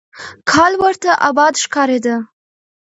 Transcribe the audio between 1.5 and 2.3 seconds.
ښکارېده.